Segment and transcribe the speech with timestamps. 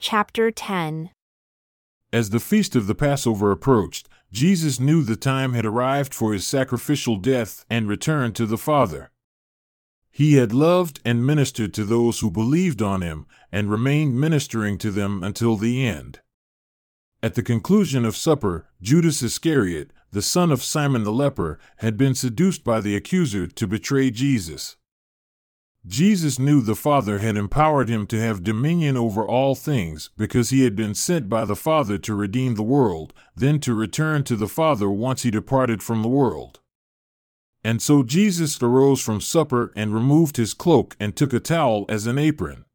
[0.00, 1.10] Chapter 10
[2.12, 6.46] As the feast of the Passover approached, Jesus knew the time had arrived for his
[6.46, 9.10] sacrificial death and return to the Father.
[10.12, 14.92] He had loved and ministered to those who believed on him and remained ministering to
[14.92, 16.20] them until the end.
[17.20, 22.14] At the conclusion of supper, Judas Iscariot, the son of Simon the leper, had been
[22.14, 24.76] seduced by the accuser to betray Jesus.
[25.88, 30.64] Jesus knew the Father had empowered him to have dominion over all things because he
[30.64, 34.48] had been sent by the Father to redeem the world, then to return to the
[34.48, 36.60] Father once he departed from the world.
[37.64, 42.06] And so Jesus arose from supper and removed his cloak and took a towel as
[42.06, 42.66] an apron.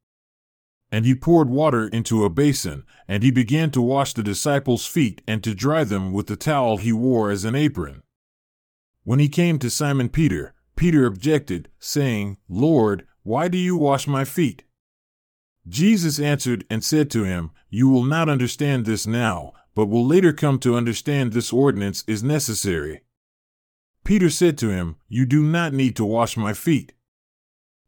[0.91, 5.21] And he poured water into a basin, and he began to wash the disciples' feet
[5.27, 8.01] and to dry them with the towel he wore as an apron.
[9.03, 14.25] When he came to Simon Peter, Peter objected, saying, Lord, why do you wash my
[14.25, 14.63] feet?
[15.67, 20.33] Jesus answered and said to him, You will not understand this now, but will later
[20.33, 23.01] come to understand this ordinance is necessary.
[24.03, 26.93] Peter said to him, You do not need to wash my feet.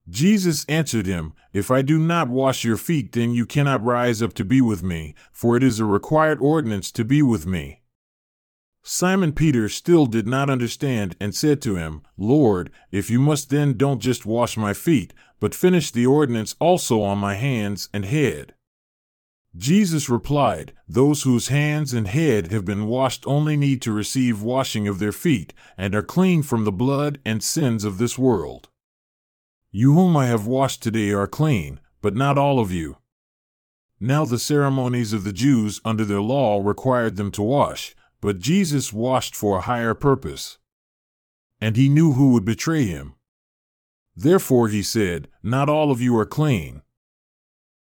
[0.07, 4.33] Jesus answered him, If I do not wash your feet, then you cannot rise up
[4.35, 7.81] to be with me, for it is a required ordinance to be with me.
[8.87, 13.73] Simon Peter still did not understand and said to him, Lord, if you must then
[13.73, 18.53] don't just wash my feet, but finish the ordinance also on my hands and head.
[19.57, 24.87] Jesus replied, Those whose hands and head have been washed only need to receive washing
[24.87, 28.69] of their feet, and are clean from the blood and sins of this world.
[29.71, 32.97] You whom I have washed today are clean, but not all of you.
[33.99, 37.95] Now the ceremonies of the Jews under their law required them to wash
[38.25, 40.57] but Jesus washed for a higher purpose.
[41.61, 43.13] And he knew who would betray him.
[44.15, 46.81] Therefore he said, Not all of you are clean.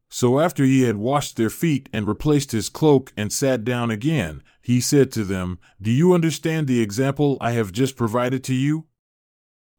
[0.10, 4.42] So after he had washed their feet and replaced his cloak and sat down again,
[4.64, 8.88] he said to them, Do you understand the example I have just provided to you?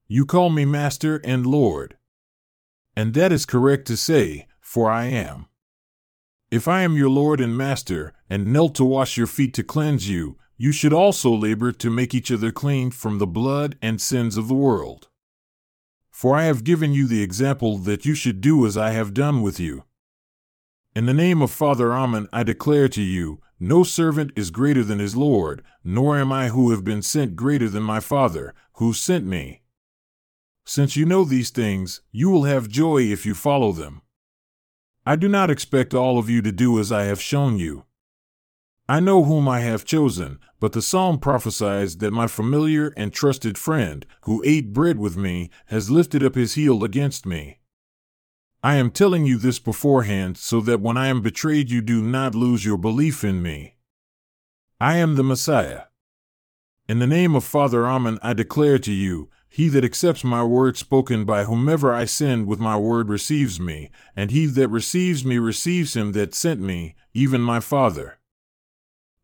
[0.06, 1.96] You call me Master and Lord.
[2.94, 5.46] And that is correct to say, for I am.
[6.52, 10.08] If I am your Lord and Master, and knelt to wash your feet to cleanse
[10.08, 14.36] you, you should also labor to make each other clean from the blood and sins
[14.36, 15.08] of the world.
[16.10, 19.42] For I have given you the example that you should do as I have done
[19.42, 19.84] with you.
[20.94, 24.98] In the name of Father Ahman, I declare to you, no servant is greater than
[24.98, 29.24] his Lord, nor am I who have been sent greater than my Father, who sent
[29.24, 29.62] me.
[30.64, 34.02] Since you know these things, you will have joy if you follow them.
[35.04, 37.84] I do not expect all of you to do as I have shown you.
[38.88, 43.56] I know whom I have chosen, but the psalm prophesies that my familiar and trusted
[43.56, 47.58] friend, who ate bread with me, has lifted up his heel against me.
[48.62, 52.34] I am telling you this beforehand so that when I am betrayed, you do not
[52.34, 53.76] lose your belief in me.
[54.80, 55.84] I am the Messiah.
[56.88, 60.76] In the name of Father Ahman, I declare to you, he that accepts my word
[60.76, 65.38] spoken by whomever I send with my word receives me, and he that receives me
[65.38, 68.18] receives him that sent me, even my Father.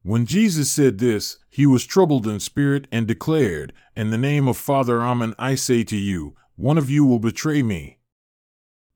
[0.08, 4.56] When Jesus said this, he was troubled in spirit and declared, In the name of
[4.56, 7.98] Father Ahman, I say to you, one of you will betray me.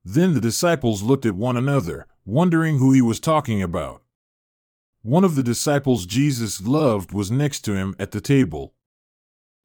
[0.02, 4.02] Then the disciples looked at one another, wondering who he was talking about.
[5.02, 8.72] One of the disciples Jesus loved was next to him at the table.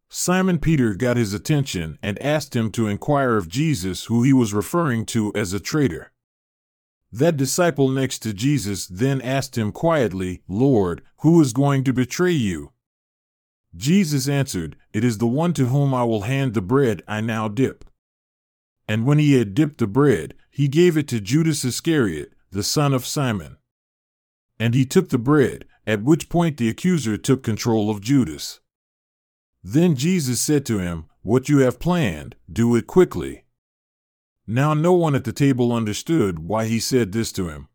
[0.09, 4.53] Simon Peter got his attention and asked him to inquire of Jesus who he was
[4.53, 6.11] referring to as a traitor.
[7.11, 12.31] That disciple next to Jesus then asked him quietly, Lord, who is going to betray
[12.31, 12.73] you?
[13.75, 17.47] Jesus answered, It is the one to whom I will hand the bread I now
[17.47, 17.85] dip.
[18.87, 22.93] And when he had dipped the bread, he gave it to Judas Iscariot, the son
[22.93, 23.57] of Simon.
[24.59, 28.59] And he took the bread, at which point the accuser took control of Judas.
[29.63, 33.43] Then Jesus said to him, What you have planned, do it quickly.
[34.47, 37.67] Now no one at the table understood why he said this to him.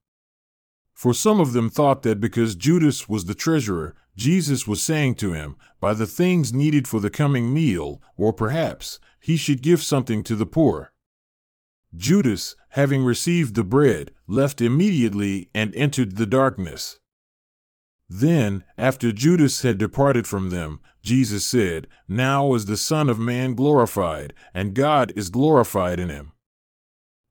[0.95, 5.33] For some of them thought that because Judas was the treasurer, Jesus was saying to
[5.35, 10.23] him, By the things needed for the coming meal, or perhaps he should give something
[10.25, 10.93] to the poor.
[11.95, 17.01] Judas, having received the bread, left immediately and entered the darkness.
[18.09, 23.55] Then, after Judas had departed from them, Jesus said, Now is the Son of Man
[23.55, 26.33] glorified, and God is glorified in him.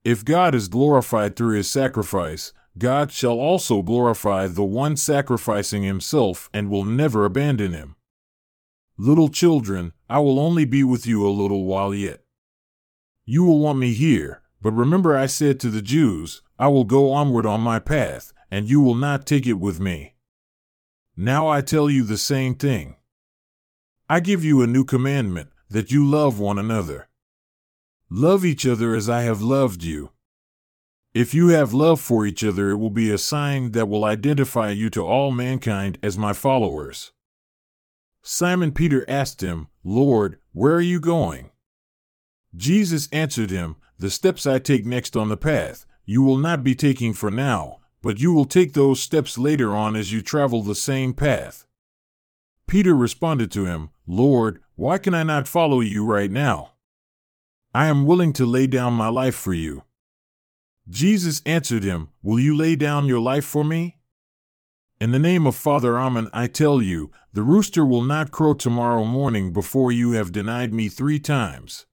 [0.03, 6.49] If God is glorified through his sacrifice, God shall also glorify the one sacrificing himself
[6.53, 7.95] and will never abandon him.
[8.97, 12.23] Little children, I will only be with you a little while yet.
[13.25, 17.11] You will want me here, but remember I said to the Jews, I will go
[17.11, 20.15] onward on my path, and you will not take it with me.
[21.15, 22.95] Now I tell you the same thing.
[24.09, 27.07] I give you a new commandment that you love one another.
[28.13, 30.09] Love each other as I have loved you.
[31.13, 34.71] If you have love for each other, it will be a sign that will identify
[34.71, 37.13] you to all mankind as my followers.
[38.21, 41.51] Simon Peter asked him, Lord, where are you going?
[42.53, 46.75] Jesus answered him, The steps I take next on the path, you will not be
[46.75, 50.75] taking for now, but you will take those steps later on as you travel the
[50.75, 51.65] same path.
[52.67, 56.70] Peter responded to him, Lord, why can I not follow you right now?
[57.73, 59.83] I am willing to lay down my life for you.
[60.89, 63.97] Jesus answered him, Will you lay down your life for me?
[64.99, 69.05] In the name of Father Ahman, I tell you, the rooster will not crow tomorrow
[69.05, 71.85] morning before you have denied me three times.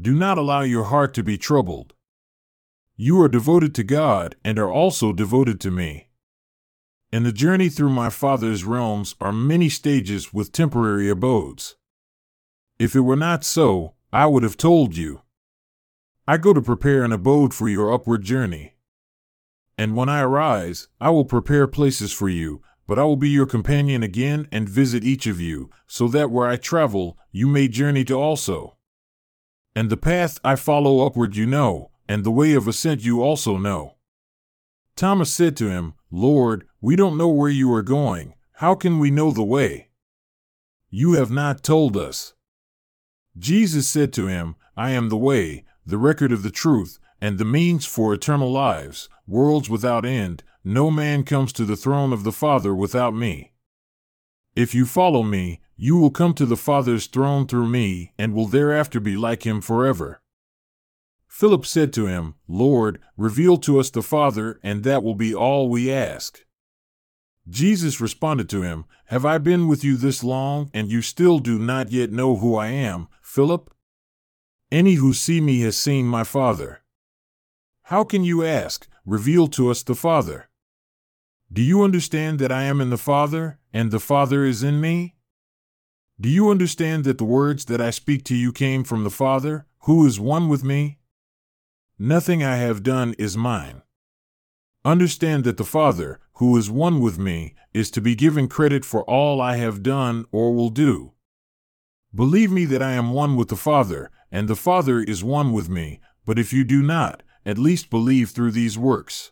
[0.00, 1.94] Do not allow your heart to be troubled.
[2.96, 6.10] You are devoted to God and are also devoted to me.
[7.12, 11.74] In the journey through my Father's realms are many stages with temporary abodes.
[12.78, 15.22] If it were not so, I would have told you.
[16.26, 18.74] I go to prepare an abode for your upward journey.
[19.78, 23.46] And when I arise, I will prepare places for you, but I will be your
[23.46, 28.04] companion again and visit each of you, so that where I travel, you may journey
[28.06, 28.76] to also.
[29.76, 33.56] And the path I follow upward you know, and the way of ascent you also
[33.58, 33.94] know.
[34.96, 38.34] Thomas said to him, Lord, we don't know where you are going.
[38.54, 39.90] How can we know the way?
[40.90, 42.34] You have not told us.
[43.38, 47.44] Jesus said to him, I am the way, the record of the truth, and the
[47.44, 50.42] means for eternal lives, worlds without end.
[50.64, 53.52] No man comes to the throne of the Father without me.
[54.54, 58.46] If you follow me, you will come to the Father's throne through me, and will
[58.46, 60.20] thereafter be like him forever.
[61.26, 65.70] Philip said to him, Lord, reveal to us the Father, and that will be all
[65.70, 66.44] we ask.
[67.48, 71.58] Jesus responded to him, Have I been with you this long, and you still do
[71.58, 73.72] not yet know who I am, Philip?
[74.72, 76.80] Any who see me has seen my Father.
[77.82, 80.50] How can you ask, Reveal to us the Father?
[81.52, 85.14] Do you understand that I am in the Father, and the Father is in me?
[86.20, 89.64] Do you understand that the words that I speak to you came from the Father,
[89.82, 90.98] who is one with me?
[92.00, 93.82] Nothing I have done is mine.
[94.84, 99.04] Understand that the Father, who is one with me, is to be given credit for
[99.04, 101.12] all I have done or will do.
[102.14, 105.68] Believe me that I am one with the Father, and the Father is one with
[105.68, 109.30] me, but if you do not, at least believe through these works.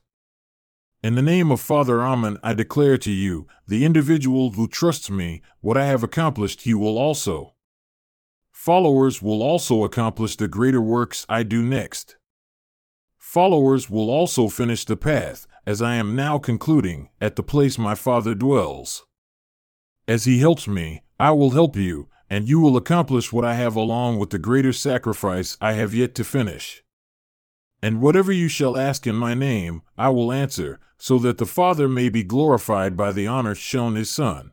[1.02, 5.42] In the name of Father Ahman, I declare to you, the individual who trusts me,
[5.60, 7.54] what I have accomplished, he will also.
[8.52, 12.16] Followers will also accomplish the greater works I do next.
[13.16, 17.94] Followers will also finish the path, as I am now concluding, at the place my
[17.94, 19.04] Father dwells.
[20.06, 23.76] As he helps me, I will help you, and you will accomplish what I have
[23.76, 26.82] along with the greater sacrifice I have yet to finish.
[27.82, 31.88] And whatever you shall ask in my name, I will answer, so that the Father
[31.88, 34.52] may be glorified by the honor shown his Son.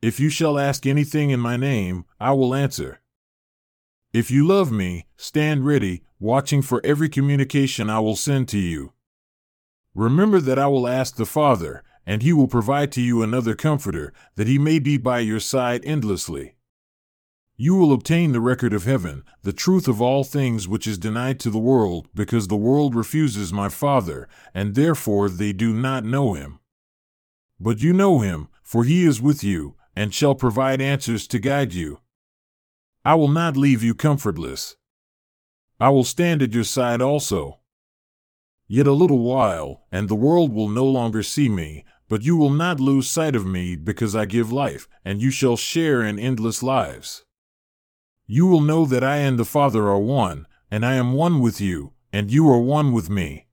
[0.00, 3.00] If you shall ask anything in my name, I will answer.
[4.12, 8.92] If you love me, stand ready, watching for every communication I will send to you.
[9.94, 14.12] Remember that I will ask the Father, and he will provide to you another Comforter,
[14.36, 16.53] that he may be by your side endlessly.
[17.56, 21.38] You will obtain the record of heaven, the truth of all things which is denied
[21.40, 26.34] to the world, because the world refuses my Father, and therefore they do not know
[26.34, 26.58] him.
[27.60, 31.72] But you know him, for he is with you, and shall provide answers to guide
[31.72, 32.00] you.
[33.04, 34.74] I will not leave you comfortless.
[35.78, 37.60] I will stand at your side also.
[38.66, 42.50] Yet a little while, and the world will no longer see me, but you will
[42.50, 46.60] not lose sight of me because I give life, and you shall share in endless
[46.60, 47.24] lives.
[48.26, 51.60] You will know that I and the Father are one, and I am one with
[51.60, 53.48] you, and you are one with me.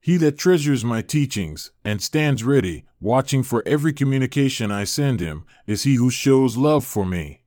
[0.00, 5.44] He that treasures my teachings, and stands ready, watching for every communication I send him,
[5.66, 7.44] is he who shows love for me.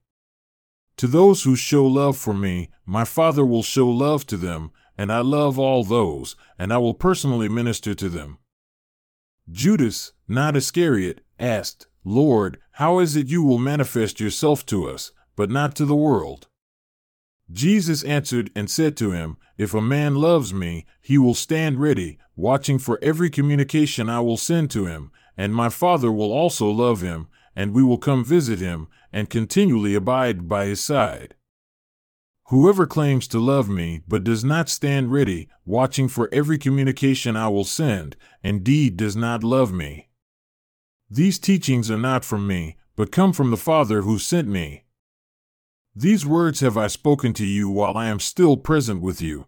[0.98, 5.12] To those who show love for me, my Father will show love to them, and
[5.12, 8.38] I love all those, and I will personally minister to them.
[9.52, 15.12] Judas, not Iscariot, asked, Lord, how is it you will manifest yourself to us?
[15.42, 16.48] But not to the world.
[17.52, 22.20] Jesus answered and said to him, If a man loves me, he will stand ready,
[22.36, 27.02] watching for every communication I will send to him, and my Father will also love
[27.02, 31.34] him, and we will come visit him, and continually abide by his side.
[32.50, 37.48] Whoever claims to love me but does not stand ready, watching for every communication I
[37.48, 40.10] will send, indeed does not love me.
[41.10, 44.84] These teachings are not from me, but come from the Father who sent me.
[45.96, 49.48] These words have I spoken to you while I am still present with you.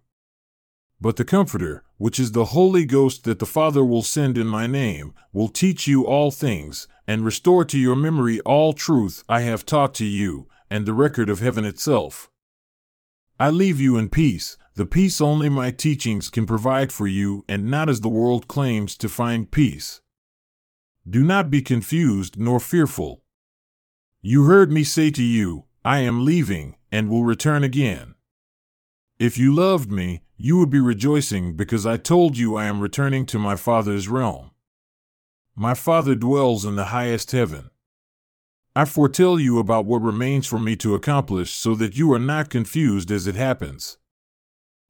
[0.99, 4.67] But the Comforter, which is the Holy Ghost that the Father will send in my
[4.67, 9.65] name, will teach you all things, and restore to your memory all truth I have
[9.65, 12.29] taught to you, and the record of heaven itself.
[13.39, 17.71] I leave you in peace, the peace only my teachings can provide for you, and
[17.71, 20.01] not as the world claims to find peace.
[21.09, 23.23] Do not be confused nor fearful.
[24.21, 28.15] You heard me say to you, I am leaving, and will return again.
[29.19, 33.25] If you loved me, you would be rejoicing because I told you I am returning
[33.27, 34.51] to my Father's realm.
[35.55, 37.69] My Father dwells in the highest heaven.
[38.75, 42.49] I foretell you about what remains for me to accomplish so that you are not
[42.49, 43.97] confused as it happens.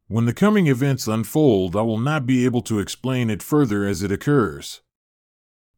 [0.07, 4.03] When the coming events unfold, I will not be able to explain it further as
[4.03, 4.81] it occurs.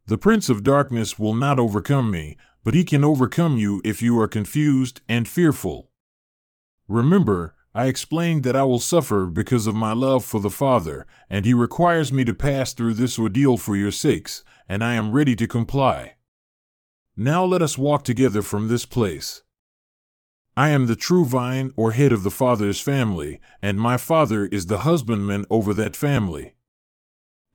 [0.07, 4.19] The Prince of Darkness will not overcome me, but he can overcome you if you
[4.19, 5.91] are confused and fearful.
[6.87, 11.45] Remember, I explained that I will suffer because of my love for the Father, and
[11.45, 15.35] he requires me to pass through this ordeal for your sakes, and I am ready
[15.35, 16.15] to comply.
[17.15, 19.43] Now let us walk together from this place.
[20.57, 24.65] I am the true vine or head of the Father's family, and my Father is
[24.65, 26.54] the husbandman over that family.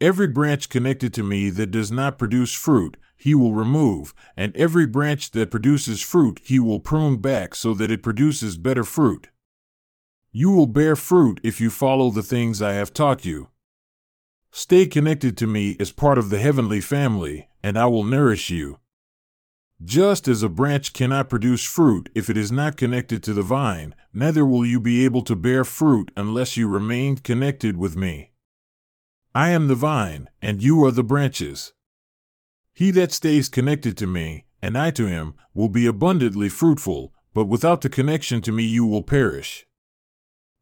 [0.01, 4.87] Every branch connected to me that does not produce fruit, he will remove, and every
[4.87, 9.29] branch that produces fruit, he will prune back so that it produces better fruit.
[10.33, 13.49] You will bear fruit if you follow the things I have taught you.
[14.51, 18.79] Stay connected to me as part of the heavenly family, and I will nourish you.
[19.85, 23.95] Just as a branch cannot produce fruit if it is not connected to the vine,
[24.15, 28.30] neither will you be able to bear fruit unless you remain connected with me.
[29.35, 31.73] I am the vine, and you are the branches.
[32.73, 37.45] He that stays connected to me, and I to him, will be abundantly fruitful, but
[37.45, 39.67] without the connection to me you will perish.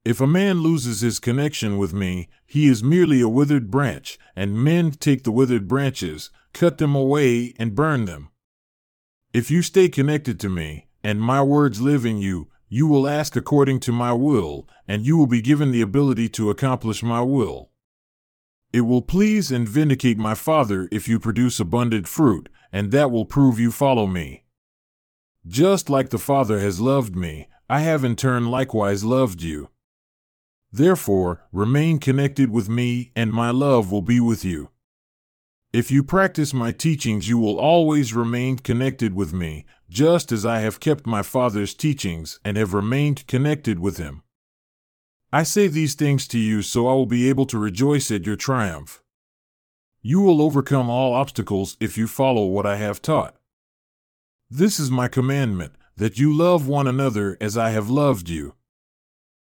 [0.05, 4.63] If a man loses his connection with me, he is merely a withered branch, and
[4.63, 8.29] men take the withered branches, cut them away, and burn them.
[9.33, 13.35] If you stay connected to me, and my words live in you, you will ask
[13.35, 17.71] according to my will, and you will be given the ability to accomplish my will.
[18.73, 23.25] It will please and vindicate my Father if you produce abundant fruit, and that will
[23.25, 24.45] prove you follow me.
[25.47, 29.71] Just like the Father has loved me, I have in turn likewise loved you.
[30.71, 34.71] Therefore, remain connected with me, and my love will be with you.
[35.73, 40.61] If you practice my teachings, you will always remain connected with me, just as I
[40.61, 44.23] have kept my Father's teachings and have remained connected with him.
[45.31, 48.37] I say these things to you so I will be able to rejoice at your
[48.37, 49.03] triumph.
[50.01, 53.37] You will overcome all obstacles if you follow what I have taught.
[54.49, 58.55] This is my commandment, that you love one another as I have loved you.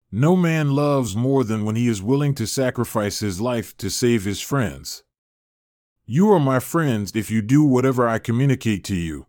[0.10, 4.24] No man loves more than when he is willing to sacrifice his life to save
[4.24, 5.04] his friends.
[6.06, 9.26] You are my friends if you do whatever I communicate to you.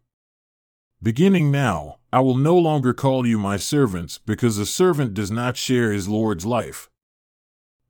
[1.05, 5.59] Beginning now, I will no longer call you my servants because a servant does not
[5.59, 6.89] share his Lord's life.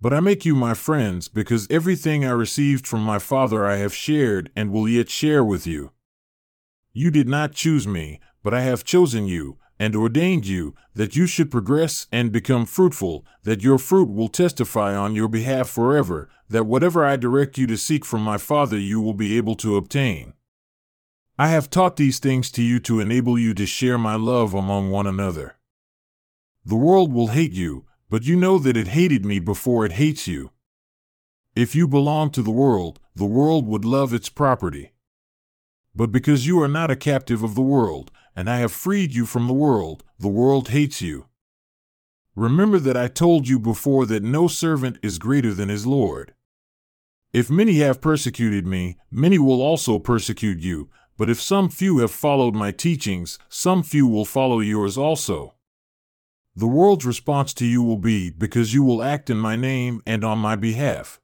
[0.01, 3.95] But I make you my friends because everything I received from my Father I have
[3.95, 5.93] shared and will yet share with you.
[6.93, 11.29] You did not choose me, but I have chosen you and ordained you that you
[11.29, 16.67] should progress and become fruitful, that your fruit will testify on your behalf forever, that
[16.67, 20.33] whatever I direct you to seek from my Father you will be able to obtain.
[21.37, 24.91] I have taught these things to you to enable you to share my love among
[24.91, 25.57] one another.
[26.65, 30.29] The world will hate you, but you know that it hated me before it hates
[30.29, 30.53] you.
[31.57, 34.93] If you belong to the world, the world would love its property.
[35.93, 39.27] But because you are not a captive of the world, and I have freed you
[39.27, 41.27] from the world, the world hates you.
[42.37, 46.33] Remember that I told you before that no servant is greater than his Lord.
[47.33, 52.11] If many have persecuted me, many will also persecute you, but if some few have
[52.11, 55.55] followed my teachings, some few will follow yours also.
[56.57, 60.25] The world's response to you will be because you will act in my name and
[60.25, 61.21] on my behalf.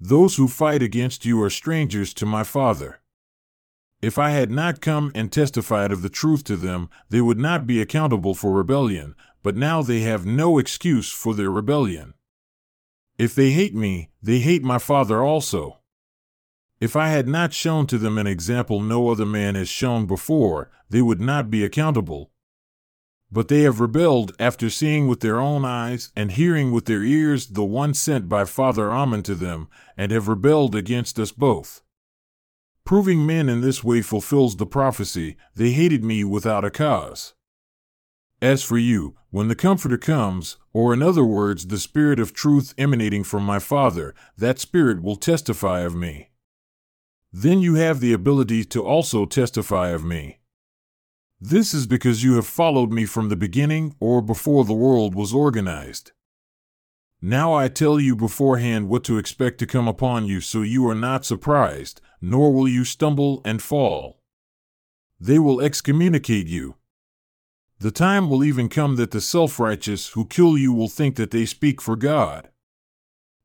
[0.00, 3.00] Those who fight against you are strangers to my Father.
[4.02, 7.66] If I had not come and testified of the truth to them, they would not
[7.66, 12.14] be accountable for rebellion, but now they have no excuse for their rebellion.
[13.16, 15.78] If they hate me, they hate my Father also.
[16.84, 20.70] If I had not shown to them an example no other man has shown before,
[20.90, 22.30] they would not be accountable.
[23.32, 27.46] But they have rebelled after seeing with their own eyes and hearing with their ears
[27.46, 31.80] the one sent by Father Ahman to them, and have rebelled against us both.
[32.84, 37.32] Proving men in this way fulfills the prophecy, they hated me without a cause.
[38.42, 42.74] As for you, when the Comforter comes, or in other words, the Spirit of truth
[42.76, 46.28] emanating from my Father, that Spirit will testify of me.
[47.36, 50.38] Then you have the ability to also testify of me.
[51.40, 55.34] This is because you have followed me from the beginning or before the world was
[55.34, 56.12] organized.
[57.20, 60.94] Now I tell you beforehand what to expect to come upon you, so you are
[60.94, 64.20] not surprised, nor will you stumble and fall.
[65.18, 66.76] They will excommunicate you.
[67.80, 71.32] The time will even come that the self righteous who kill you will think that
[71.32, 72.50] they speak for God.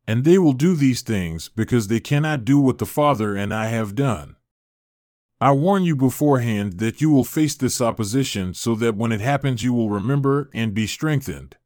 [0.09, 3.67] And they will do these things because they cannot do what the Father and I
[3.67, 4.37] have done.
[5.39, 9.61] I warn you beforehand that you will face this opposition so that when it happens
[9.61, 11.57] you will remember and be strengthened.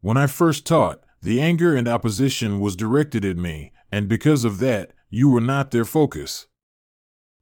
[0.00, 4.58] When I first taught, the anger and opposition was directed at me, and because of
[4.60, 6.46] that, you were not their focus.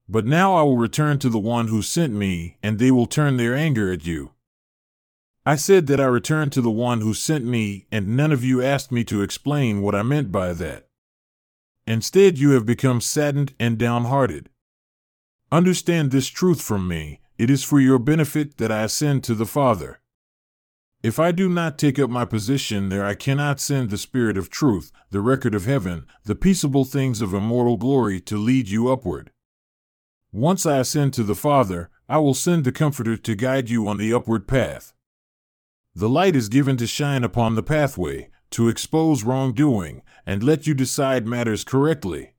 [0.08, 3.36] But now I will return to the one who sent me, and they will turn
[3.36, 4.32] their anger at you.
[5.47, 8.62] I said that I returned to the one who sent me, and none of you
[8.62, 10.87] asked me to explain what I meant by that.
[11.87, 14.50] Instead, you have become saddened and downhearted.
[15.50, 19.47] Understand this truth from me it is for your benefit that I ascend to the
[19.47, 20.00] Father.
[21.02, 24.50] If I do not take up my position there, I cannot send the Spirit of
[24.50, 29.30] truth, the record of heaven, the peaceable things of immortal glory to lead you upward.
[30.30, 33.97] Once I ascend to the Father, I will send the Comforter to guide you on
[33.97, 34.92] the upward path.
[35.94, 40.75] The light is given to shine upon the pathway, to expose wrongdoing, and let you
[40.75, 42.35] decide matters correctly.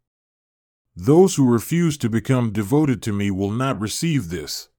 [0.95, 4.69] Those who refuse to become devoted to me will not receive this.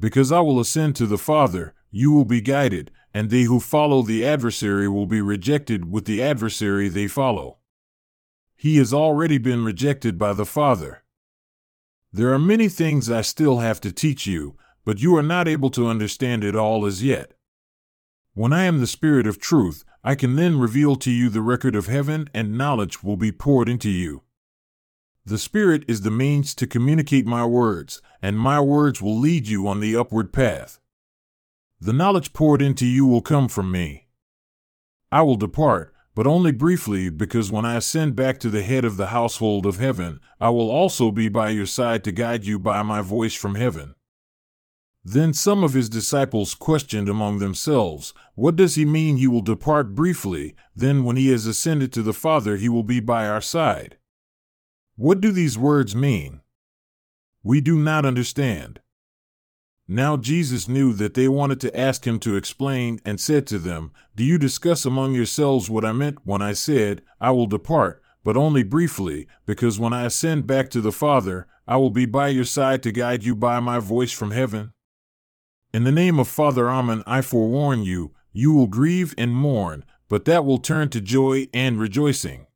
[0.00, 4.02] Because I will ascend to the Father, you will be guided, and they who follow
[4.02, 7.58] the adversary will be rejected with the adversary they follow.
[8.56, 11.04] He has already been rejected by the Father.
[12.12, 15.70] There are many things I still have to teach you, but you are not able
[15.70, 17.34] to understand it all as yet.
[18.38, 21.74] When I am the Spirit of truth, I can then reveal to you the record
[21.74, 24.22] of heaven, and knowledge will be poured into you.
[25.26, 29.66] The Spirit is the means to communicate my words, and my words will lead you
[29.66, 30.78] on the upward path.
[31.80, 34.06] The knowledge poured into you will come from me.
[35.10, 38.96] I will depart, but only briefly, because when I ascend back to the head of
[38.96, 42.84] the household of heaven, I will also be by your side to guide you by
[42.84, 43.96] my voice from heaven.
[45.04, 49.94] Then some of his disciples questioned among themselves, What does he mean he will depart
[49.94, 50.54] briefly?
[50.76, 53.96] Then, when he has ascended to the Father, he will be by our side.
[54.96, 56.40] What do these words mean?
[57.42, 58.80] We do not understand.
[59.90, 63.92] Now Jesus knew that they wanted to ask him to explain and said to them,
[64.16, 68.36] Do you discuss among yourselves what I meant when I said, I will depart, but
[68.36, 72.44] only briefly, because when I ascend back to the Father, I will be by your
[72.44, 74.74] side to guide you by my voice from heaven?
[75.72, 80.24] In the name of Father Ahman, I forewarn you, you will grieve and mourn, but
[80.24, 82.46] that will turn to joy and rejoicing.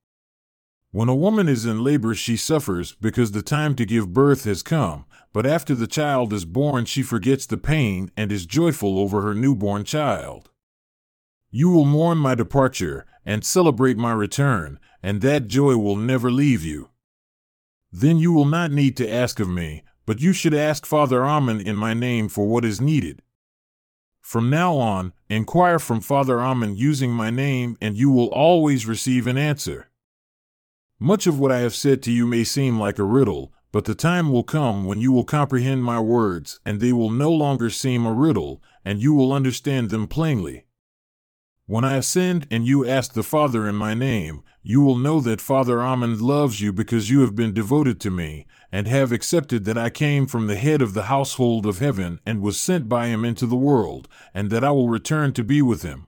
[0.92, 4.62] When a woman is in labor, she suffers because the time to give birth has
[4.62, 9.20] come, but after the child is born, she forgets the pain and is joyful over
[9.20, 10.48] her newborn child.
[11.50, 16.64] You will mourn my departure and celebrate my return, and that joy will never leave
[16.64, 16.88] you.
[17.92, 21.58] Then you will not need to ask of me, but you should ask Father Ahman
[21.58, 23.22] in my name for what is needed.
[24.20, 29.26] From now on, inquire from Father Ahman using my name, and you will always receive
[29.26, 29.88] an answer.
[30.98, 33.94] Much of what I have said to you may seem like a riddle, but the
[33.94, 38.04] time will come when you will comprehend my words, and they will no longer seem
[38.04, 40.66] a riddle, and you will understand them plainly.
[41.64, 45.40] When I ascend and you ask the Father in my name, you will know that
[45.40, 49.76] Father Ahman loves you because you have been devoted to me, and have accepted that
[49.76, 53.24] I came from the head of the household of heaven and was sent by him
[53.24, 56.06] into the world, and that I will return to be with him.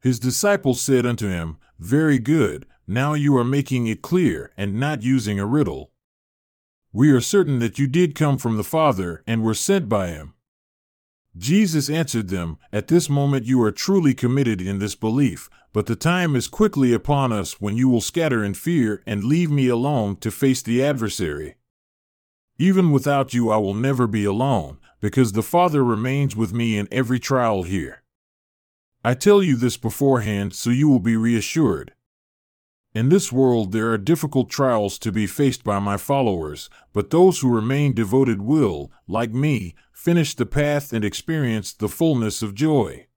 [0.00, 5.02] His disciples said unto him, Very good, now you are making it clear and not
[5.02, 5.90] using a riddle.
[6.92, 10.34] We are certain that you did come from the Father and were sent by him.
[11.36, 15.96] Jesus answered them, At this moment you are truly committed in this belief, but the
[15.96, 20.16] time is quickly upon us when you will scatter in fear and leave me alone
[20.16, 21.56] to face the adversary.
[22.58, 26.88] Even without you, I will never be alone, because the Father remains with me in
[26.90, 28.02] every trial here.
[29.04, 31.92] I tell you this beforehand so you will be reassured.
[32.94, 37.40] In this world there are difficult trials to be faced by my followers, but those
[37.40, 43.07] who remain devoted will, like me, finish the path and experience the fullness of joy.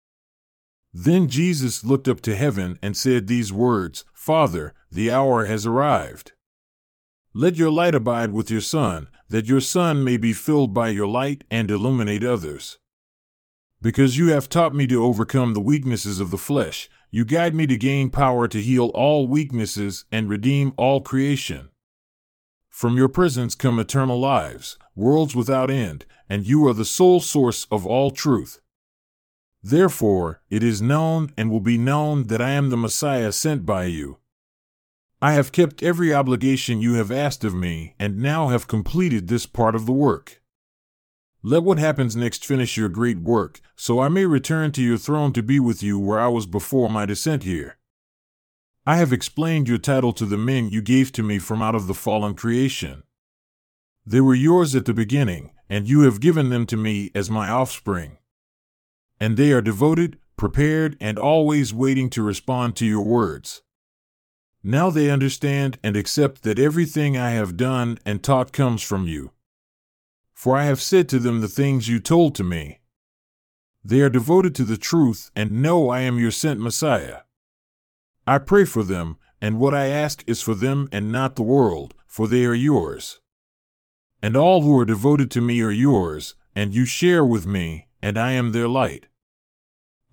[0.93, 6.33] Then Jesus looked up to heaven and said these words Father, the hour has arrived.
[7.33, 11.07] Let your light abide with your Son, that your Son may be filled by your
[11.07, 12.77] light and illuminate others.
[13.81, 17.65] Because you have taught me to overcome the weaknesses of the flesh, you guide me
[17.67, 21.69] to gain power to heal all weaknesses and redeem all creation.
[22.69, 27.65] From your presence come eternal lives, worlds without end, and you are the sole source
[27.69, 28.60] of all truth.
[29.63, 33.85] Therefore, it is known and will be known that I am the Messiah sent by
[33.85, 34.17] you.
[35.21, 39.45] I have kept every obligation you have asked of me, and now have completed this
[39.45, 40.41] part of the work.
[41.43, 45.31] Let what happens next finish your great work, so I may return to your throne
[45.33, 47.77] to be with you where I was before my descent here.
[48.85, 51.85] I have explained your title to the men you gave to me from out of
[51.85, 53.03] the fallen creation.
[54.07, 57.47] They were yours at the beginning, and you have given them to me as my
[57.47, 58.17] offspring
[59.21, 63.61] and they are devoted, prepared, and always waiting to respond to your words.
[64.63, 69.29] Now they understand and accept that everything I have done and taught comes from you.
[70.33, 72.79] For I have said to them the things you told to me.
[73.83, 77.19] They are devoted to the truth and know I am your sent Messiah.
[78.25, 81.93] I pray for them, and what I ask is for them and not the world,
[82.07, 83.19] for they are yours.
[84.19, 88.17] And all who are devoted to me are yours, and you share with me, and
[88.17, 89.05] I am their light.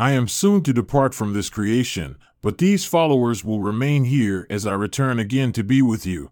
[0.01, 4.65] I am soon to depart from this creation, but these followers will remain here as
[4.65, 6.31] I return again to be with you.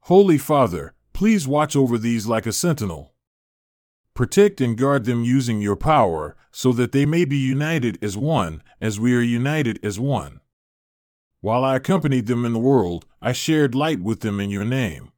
[0.00, 3.14] Holy Father, please watch over these like a sentinel.
[4.14, 8.64] Protect and guard them using your power, so that they may be united as one,
[8.80, 10.40] as we are united as one.
[11.40, 15.12] While I accompanied them in the world, I shared light with them in your name.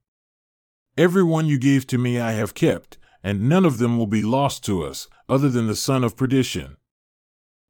[0.99, 4.21] Every one you gave to me I have kept, and none of them will be
[4.21, 6.77] lost to us, other than the son of perdition.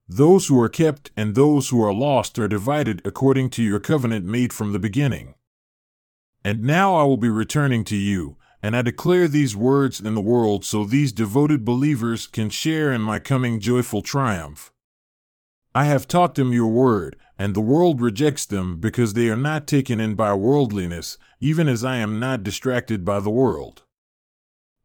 [0.09, 4.25] Those who are kept and those who are lost are divided according to your covenant
[4.25, 5.35] made from the beginning.
[6.43, 10.23] And now I will be returning to you, and I declare these words in the
[10.23, 14.73] world so these devoted believers can share in my coming joyful triumph.
[15.75, 19.67] I have taught them your word, and the world rejects them because they are not
[19.67, 23.83] taken in by worldliness, even as I am not distracted by the world.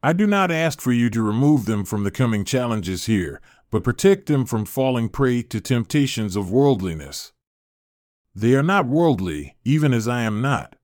[0.06, 3.40] I do not ask for you to remove them from the coming challenges here,
[3.74, 7.32] but protect them from falling prey to temptations of worldliness.
[8.36, 10.76] They are not worldly, even as I am not.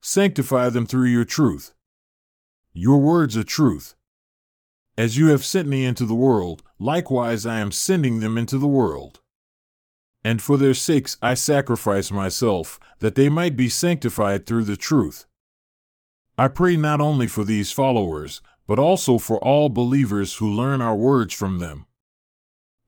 [0.00, 1.72] Sanctify them through your truth.
[2.72, 3.96] Your words are truth.
[4.96, 8.68] As you have sent me into the world, likewise I am sending them into the
[8.68, 9.18] world.
[10.22, 15.26] And for their sakes I sacrifice myself, that they might be sanctified through the truth.
[16.38, 20.94] I pray not only for these followers, but also for all believers who learn our
[20.94, 21.86] words from them.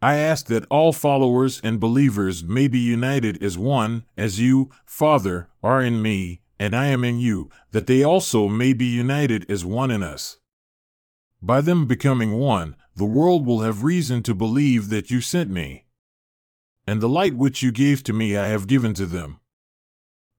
[0.03, 5.49] I ask that all followers and believers may be united as one, as you, Father,
[5.63, 9.65] are in me, and I am in you, that they also may be united as
[9.65, 10.39] one in us.
[11.43, 15.85] By them becoming one, the world will have reason to believe that you sent me.
[16.87, 19.41] And the light which you gave to me I have given to them.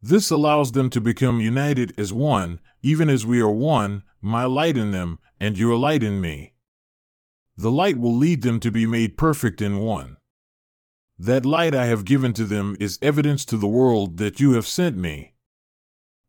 [0.02, 4.76] This allows them to become united as one, even as we are one, my light
[4.76, 6.54] in them, and your light in me.
[7.62, 10.18] The light will lead them to be made perfect in one.
[11.20, 14.66] That light I have given to them is evidence to the world that you have
[14.66, 15.36] sent me.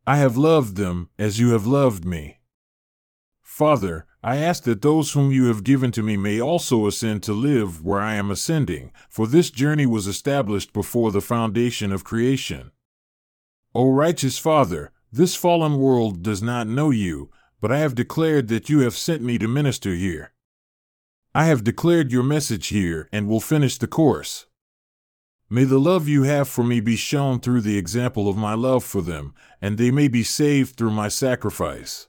[0.07, 2.41] I have loved them as you have loved me.
[3.41, 7.33] Father, I ask that those whom you have given to me may also ascend to
[7.33, 12.73] live where I am ascending, for this journey was established before the foundation of creation.
[13.75, 18.69] O righteous Father, this fallen world does not know you, but I have declared that
[18.69, 20.35] you have sent me to minister here.
[21.35, 24.45] I have declared your message here and will finish the course.
[25.49, 28.85] May the love you have for me be shown through the example of my love
[28.85, 32.09] for them, and they may be saved through my sacrifice.